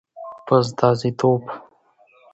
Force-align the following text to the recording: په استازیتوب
په 0.45 0.53
استازیتوب 0.61 1.41